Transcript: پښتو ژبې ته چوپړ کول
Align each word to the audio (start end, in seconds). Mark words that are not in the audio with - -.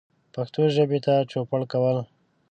پښتو 0.33 0.61
ژبې 0.75 0.99
ته 1.05 1.13
چوپړ 1.31 1.61
کول 1.71 1.97